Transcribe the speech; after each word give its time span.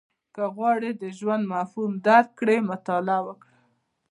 •که 0.35 0.43
غواړې 0.55 0.91
د 1.01 1.03
ژوند 1.17 1.43
مفهوم 1.53 1.91
درک 2.07 2.29
کړې، 2.39 2.57
مطالعه 2.71 3.21
وکړه. 3.27 3.51